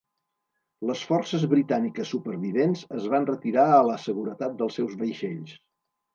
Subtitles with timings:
[0.91, 5.55] Les forces britàniques supervivents es van retirar a la seguretat dels seus vaixells.